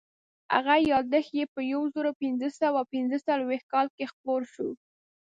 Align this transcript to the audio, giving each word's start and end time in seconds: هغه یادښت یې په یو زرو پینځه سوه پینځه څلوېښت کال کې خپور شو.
هغه 0.53 0.75
یادښت 0.91 1.31
یې 1.39 1.45
په 1.53 1.59
یو 1.73 1.81
زرو 1.93 2.11
پینځه 2.21 2.47
سوه 2.59 2.79
پینځه 2.93 3.17
څلوېښت 3.27 3.67
کال 3.73 3.87
کې 3.95 4.05
خپور 4.11 4.41
شو. 4.53 4.69